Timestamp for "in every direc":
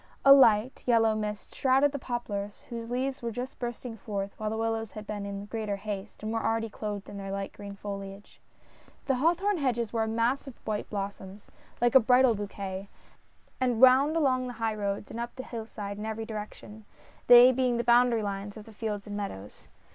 15.99-16.55